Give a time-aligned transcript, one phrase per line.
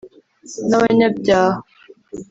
[0.69, 1.57] n’abanyabyaha